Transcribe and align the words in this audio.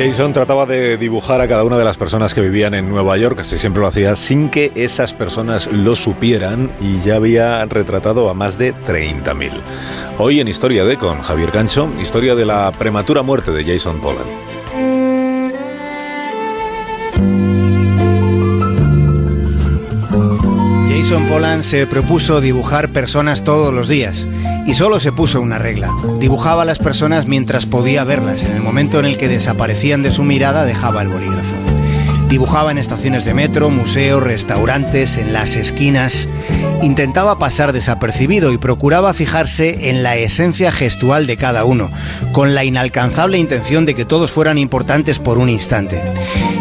Jason 0.00 0.32
trataba 0.32 0.64
de 0.64 0.96
dibujar 0.96 1.42
a 1.42 1.46
cada 1.46 1.62
una 1.62 1.76
de 1.76 1.84
las 1.84 1.98
personas 1.98 2.32
que 2.32 2.40
vivían 2.40 2.72
en 2.72 2.88
Nueva 2.88 3.18
York, 3.18 3.36
casi 3.36 3.58
siempre 3.58 3.82
lo 3.82 3.86
hacía 3.86 4.16
sin 4.16 4.48
que 4.48 4.72
esas 4.74 5.12
personas 5.12 5.70
lo 5.70 5.94
supieran 5.94 6.72
y 6.80 7.00
ya 7.00 7.16
había 7.16 7.62
retratado 7.66 8.30
a 8.30 8.32
más 8.32 8.56
de 8.56 8.74
30.000. 8.74 9.50
Hoy 10.16 10.40
en 10.40 10.48
Historia 10.48 10.86
de 10.86 10.96
con 10.96 11.20
Javier 11.20 11.50
Cancho, 11.50 11.92
historia 12.00 12.34
de 12.34 12.46
la 12.46 12.72
prematura 12.72 13.20
muerte 13.20 13.50
de 13.50 13.62
Jason 13.62 14.00
Pollan. 14.00 14.59
Pollan 21.30 21.62
se 21.62 21.86
propuso 21.86 22.40
dibujar 22.40 22.88
personas 22.88 23.44
todos 23.44 23.72
los 23.72 23.88
días 23.88 24.26
y 24.66 24.74
solo 24.74 24.98
se 24.98 25.12
puso 25.12 25.40
una 25.40 25.60
regla. 25.60 25.94
Dibujaba 26.18 26.62
a 26.62 26.64
las 26.64 26.80
personas 26.80 27.26
mientras 27.26 27.66
podía 27.66 28.02
verlas. 28.02 28.42
En 28.42 28.50
el 28.56 28.62
momento 28.62 28.98
en 28.98 29.04
el 29.04 29.16
que 29.16 29.28
desaparecían 29.28 30.02
de 30.02 30.10
su 30.10 30.24
mirada 30.24 30.64
dejaba 30.64 31.02
el 31.02 31.08
bolígrafo. 31.08 31.69
Dibujaba 32.30 32.70
en 32.70 32.78
estaciones 32.78 33.24
de 33.24 33.34
metro, 33.34 33.70
museos, 33.70 34.22
restaurantes, 34.22 35.16
en 35.16 35.32
las 35.32 35.56
esquinas. 35.56 36.28
Intentaba 36.80 37.40
pasar 37.40 37.72
desapercibido 37.72 38.52
y 38.52 38.58
procuraba 38.58 39.12
fijarse 39.14 39.90
en 39.90 40.04
la 40.04 40.16
esencia 40.16 40.70
gestual 40.70 41.26
de 41.26 41.36
cada 41.36 41.64
uno, 41.64 41.90
con 42.30 42.54
la 42.54 42.64
inalcanzable 42.64 43.36
intención 43.36 43.84
de 43.84 43.94
que 43.94 44.04
todos 44.04 44.30
fueran 44.30 44.58
importantes 44.58 45.18
por 45.18 45.38
un 45.38 45.48
instante. 45.48 46.00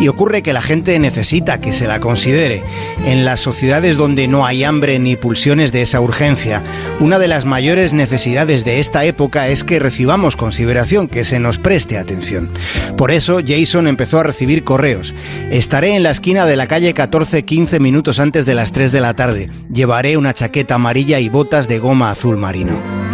Y 0.00 0.08
ocurre 0.08 0.42
que 0.42 0.52
la 0.52 0.60
gente 0.60 0.98
necesita 0.98 1.60
que 1.60 1.72
se 1.72 1.86
la 1.86 1.98
considere. 1.98 2.62
En 3.06 3.24
las 3.24 3.40
sociedades 3.40 3.96
donde 3.96 4.28
no 4.28 4.44
hay 4.44 4.64
hambre 4.64 4.98
ni 4.98 5.16
pulsiones 5.16 5.72
de 5.72 5.82
esa 5.82 6.00
urgencia, 6.00 6.62
una 7.00 7.18
de 7.18 7.28
las 7.28 7.46
mayores 7.46 7.94
necesidades 7.94 8.64
de 8.66 8.80
esta 8.80 9.04
época 9.04 9.48
es 9.48 9.64
que 9.64 9.78
recibamos 9.78 10.36
consideración, 10.36 11.08
que 11.08 11.24
se 11.24 11.40
nos 11.40 11.58
preste 11.58 11.96
atención. 11.96 12.50
Por 12.98 13.10
eso 13.10 13.38
Jason 13.44 13.86
empezó 13.86 14.20
a 14.20 14.24
recibir 14.24 14.62
correos. 14.62 15.14
Estaré 15.54 15.94
en 15.94 16.02
la 16.02 16.10
esquina 16.10 16.46
de 16.46 16.56
la 16.56 16.66
calle 16.66 16.94
14 16.94 17.44
15 17.44 17.78
minutos 17.78 18.18
antes 18.18 18.44
de 18.44 18.56
las 18.56 18.72
3 18.72 18.90
de 18.90 19.00
la 19.00 19.14
tarde. 19.14 19.50
Llevaré 19.72 20.16
una 20.16 20.34
chaqueta 20.34 20.74
amarilla 20.74 21.20
y 21.20 21.28
botas 21.28 21.68
de 21.68 21.78
goma 21.78 22.10
azul 22.10 22.36
marino. 22.36 23.13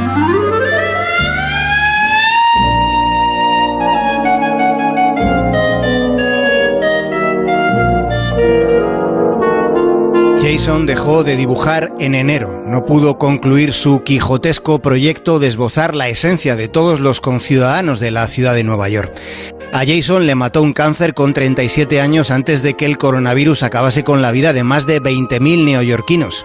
Jason 10.50 10.84
dejó 10.84 11.22
de 11.22 11.36
dibujar 11.36 11.94
en 12.00 12.16
enero. 12.16 12.64
No 12.66 12.84
pudo 12.84 13.18
concluir 13.18 13.72
su 13.72 14.02
quijotesco 14.02 14.82
proyecto 14.82 15.38
de 15.38 15.46
esbozar 15.46 15.94
la 15.94 16.08
esencia 16.08 16.56
de 16.56 16.66
todos 16.66 16.98
los 16.98 17.20
conciudadanos 17.20 18.00
de 18.00 18.10
la 18.10 18.26
ciudad 18.26 18.54
de 18.54 18.64
Nueva 18.64 18.88
York. 18.88 19.14
A 19.72 19.84
Jason 19.86 20.26
le 20.26 20.34
mató 20.34 20.62
un 20.62 20.72
cáncer 20.72 21.14
con 21.14 21.32
37 21.32 22.00
años 22.00 22.32
antes 22.32 22.64
de 22.64 22.74
que 22.74 22.86
el 22.86 22.98
coronavirus 22.98 23.62
acabase 23.62 24.02
con 24.02 24.22
la 24.22 24.32
vida 24.32 24.52
de 24.52 24.64
más 24.64 24.88
de 24.88 25.00
20.000 25.00 25.66
neoyorquinos. 25.66 26.44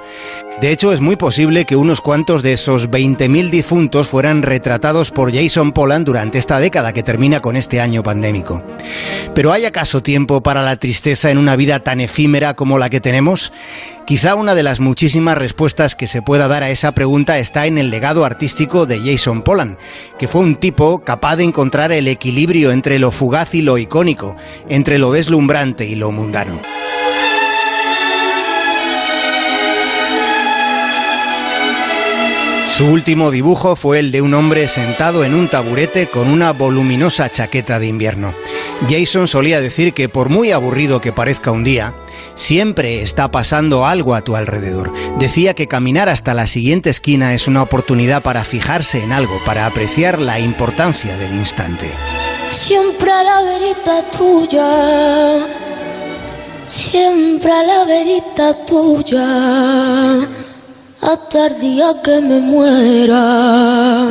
De 0.62 0.72
hecho, 0.72 0.94
es 0.94 1.02
muy 1.02 1.18
posible 1.18 1.66
que 1.66 1.76
unos 1.76 2.00
cuantos 2.00 2.42
de 2.42 2.54
esos 2.54 2.90
20.000 2.90 3.50
difuntos 3.50 4.08
fueran 4.08 4.42
retratados 4.42 5.12
por 5.12 5.36
Jason 5.36 5.74
Pollan 5.74 6.06
durante 6.06 6.38
esta 6.38 6.60
década 6.60 6.94
que 6.94 7.04
termina 7.04 7.42
con 7.42 7.58
este 7.58 7.82
año 7.82 8.04
pandémico. 8.04 8.64
Pero 9.34 9.52
¿hay 9.52 9.66
acaso 9.66 10.02
tiempo 10.02 10.42
para 10.42 10.64
la 10.64 10.78
tristeza 10.78 11.30
en 11.30 11.40
una 11.40 11.58
vida 11.58 11.82
tan 11.82 12.00
efímera 12.00 12.54
como 12.54 12.80
la 12.80 12.90
que 12.90 13.02
tenemos? 13.02 13.52
Quizá 14.06 14.36
una 14.36 14.56
de 14.56 14.64
las 14.64 14.80
muchísimas 14.80 15.38
respuestas 15.38 15.94
que 15.94 16.08
se 16.08 16.22
pueda 16.22 16.48
dar 16.48 16.64
a 16.64 16.70
esa 16.70 16.94
pregunta 16.94 17.38
está 17.38 17.66
en 17.66 17.78
el 17.78 17.90
legado 17.90 18.24
artístico 18.24 18.86
de 18.86 19.00
Jason 19.00 19.42
Pollan, 19.42 19.78
que 20.18 20.30
fue 20.30 20.40
un 20.42 20.56
tipo 20.56 21.00
capaz 21.00 21.36
de 21.36 21.44
encontrar 21.44 21.92
el 21.92 22.08
equilibrio 22.08 22.72
entre 22.72 22.98
lo 22.98 23.12
fugaz 23.12 23.54
y 23.56 23.62
lo 23.62 23.78
icónico, 23.78 24.38
entre 24.70 25.00
lo 25.00 25.12
deslumbrante 25.12 25.86
y 25.86 25.96
lo 25.96 26.12
mundano. 26.14 26.62
Su 32.76 32.88
último 32.88 33.32
dibujo 33.32 33.78
fue 33.78 34.00
el 34.00 34.12
de 34.12 34.22
un 34.22 34.34
hombre 34.34 34.68
sentado 34.68 35.24
en 35.24 35.34
un 35.34 35.48
taburete 35.48 36.08
con 36.08 36.28
una 36.28 36.52
voluminosa 36.52 37.32
chaqueta 37.32 37.80
de 37.80 37.88
invierno. 37.88 38.36
Jason 38.90 39.30
solía 39.30 39.62
decir 39.62 39.94
que 39.94 40.10
por 40.10 40.28
muy 40.28 40.52
aburrido 40.52 41.00
que 41.00 41.14
parezca 41.14 41.52
un 41.52 41.64
día, 41.64 41.94
siempre 42.34 43.02
está 43.02 43.32
pasando 43.32 43.86
algo 43.86 44.14
a 44.14 44.24
tu 44.24 44.36
alrededor. 44.36 44.92
Decía 45.18 45.54
que 45.54 45.70
caminar 45.70 46.10
hasta 46.10 46.34
la 46.34 46.48
siguiente 46.48 46.90
esquina 46.90 47.34
es 47.34 47.48
una 47.48 47.62
oportunidad 47.62 48.22
para 48.22 48.44
fijarse 48.44 49.02
en 49.02 49.14
algo, 49.14 49.40
para 49.46 49.68
apreciar 49.68 50.20
la 50.20 50.42
importancia 50.42 51.16
del 51.16 51.34
instante. 51.34 51.90
Siempre 52.50 53.10
a 53.10 53.24
la 53.24 53.42
verita 53.44 54.12
tuya, 54.12 55.46
siempre 56.70 57.54
a 57.54 57.64
la 57.64 57.86
verita 57.86 58.66
tuya 58.66 60.45
el 61.34 62.02
que 62.04 62.22
me 62.22 62.40
muera. 62.40 64.08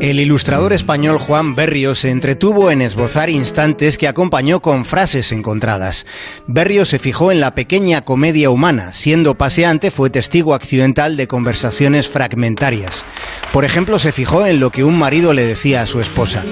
El 0.00 0.20
ilustrador 0.20 0.72
español 0.72 1.18
Juan 1.18 1.56
Berrio 1.56 1.96
se 1.96 2.10
entretuvo 2.10 2.70
en 2.70 2.80
esbozar 2.80 3.28
instantes 3.28 3.98
que 3.98 4.06
acompañó 4.06 4.60
con 4.60 4.84
frases 4.84 5.32
encontradas. 5.32 6.06
Berrio 6.46 6.84
se 6.84 7.00
fijó 7.00 7.32
en 7.32 7.40
la 7.40 7.56
pequeña 7.56 8.02
comedia 8.02 8.50
humana, 8.50 8.92
siendo 8.92 9.36
paseante 9.36 9.90
fue 9.90 10.10
testigo 10.10 10.54
accidental 10.54 11.16
de 11.16 11.26
conversaciones 11.26 12.08
fragmentarias. 12.08 13.04
Por 13.52 13.64
ejemplo, 13.64 13.98
se 13.98 14.12
fijó 14.12 14.46
en 14.46 14.60
lo 14.60 14.70
que 14.70 14.84
un 14.84 14.96
marido 14.96 15.32
le 15.32 15.44
decía 15.44 15.82
a 15.82 15.86
su 15.86 16.00
esposa. 16.00 16.44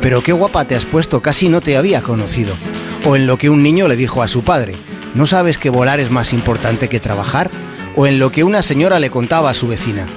Pero 0.00 0.22
qué 0.22 0.32
guapa 0.32 0.66
te 0.66 0.74
has 0.74 0.86
puesto, 0.86 1.20
casi 1.20 1.48
no 1.48 1.60
te 1.60 1.76
había 1.76 2.02
conocido. 2.02 2.56
O 3.04 3.16
en 3.16 3.26
lo 3.26 3.36
que 3.36 3.50
un 3.50 3.62
niño 3.62 3.86
le 3.86 3.96
dijo 3.96 4.22
a 4.22 4.28
su 4.28 4.44
padre. 4.44 4.76
¿No 5.14 5.26
sabes 5.26 5.58
que 5.58 5.70
volar 5.70 6.00
es 6.00 6.10
más 6.10 6.32
importante 6.32 6.88
que 6.88 6.98
trabajar? 6.98 7.50
O 7.94 8.06
en 8.06 8.18
lo 8.18 8.32
que 8.32 8.42
una 8.42 8.62
señora 8.62 8.98
le 8.98 9.10
contaba 9.10 9.50
a 9.50 9.54
su 9.54 9.68
vecina. 9.68 10.08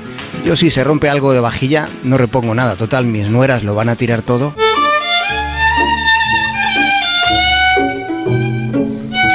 Yo 0.44 0.56
si 0.56 0.72
se 0.72 0.84
rompe 0.84 1.08
algo 1.08 1.34
de 1.34 1.40
vajilla, 1.40 1.88
no 2.03 2.18
repongo 2.18 2.56
nada. 2.56 2.75
Total, 2.75 3.06
mis 3.06 3.30
nueras 3.30 3.63
lo 3.63 3.75
van 3.75 3.90
a 3.90 3.96
tirar 3.96 4.24
todo. 4.24 4.56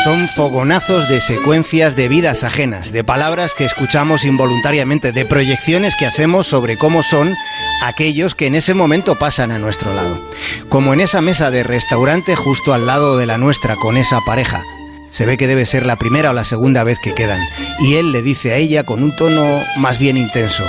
Son 0.03 0.27
fogonazos 0.27 1.09
de 1.09 1.21
secuencias 1.21 1.95
de 1.95 2.09
vidas 2.09 2.43
ajenas, 2.43 2.91
de 2.91 3.05
palabras 3.05 3.53
que 3.57 3.65
escuchamos 3.65 4.25
involuntariamente, 4.25 5.13
de 5.13 5.25
proyecciones 5.25 5.95
que 5.95 6.07
hacemos 6.07 6.49
sobre 6.49 6.77
cómo 6.77 7.05
son 7.05 7.37
aquellos 7.85 8.35
que 8.35 8.47
en 8.47 8.57
ese 8.57 8.75
momento 8.75 9.17
pasan 9.17 9.53
a 9.53 9.61
nuestro 9.61 9.95
lado. 9.95 10.21
Como 10.69 10.93
en 10.93 11.01
esa 11.01 11.21
mesa 11.21 11.53
de 11.53 11.63
restaurante 11.63 12.35
justo 12.35 12.75
al 12.75 12.85
lado 12.85 13.17
de 13.17 13.27
la 13.27 13.39
nuestra 13.39 13.77
con 13.77 13.97
esa 13.97 14.19
pareja, 14.27 14.65
se 15.13 15.27
ve 15.27 15.37
que 15.37 15.47
debe 15.47 15.67
ser 15.67 15.87
la 15.87 15.97
primera 15.97 16.31
o 16.31 16.33
la 16.33 16.45
segunda 16.45 16.83
vez 16.83 16.99
que 16.99 17.15
quedan. 17.15 17.41
Y 17.79 17.95
él 17.95 18.13
le 18.13 18.23
dice 18.23 18.53
a 18.53 18.57
ella 18.57 18.85
con 18.85 19.03
un 19.03 19.15
tono 19.15 19.63
más 19.79 19.99
bien 19.99 20.17
intenso. 20.17 20.65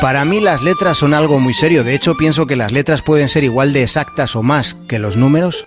Para 0.00 0.24
mí 0.24 0.40
las 0.40 0.62
letras 0.62 0.98
son 0.98 1.14
algo 1.14 1.40
muy 1.40 1.54
serio. 1.54 1.82
De 1.82 1.94
hecho, 1.94 2.14
pienso 2.14 2.46
que 2.46 2.56
las 2.56 2.72
letras 2.72 3.02
pueden 3.02 3.28
ser 3.28 3.42
igual 3.42 3.72
de 3.72 3.82
exactas 3.82 4.36
o 4.36 4.42
más 4.42 4.76
que 4.86 4.98
los 4.98 5.16
números. 5.16 5.66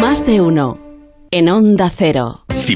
Más 0.00 0.24
de 0.24 0.40
uno. 0.40 0.78
En 1.30 1.48
onda 1.48 1.90
cero. 1.94 2.44